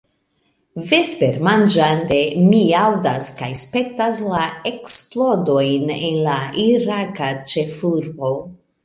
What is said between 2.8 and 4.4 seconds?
aŭdas kaj spektas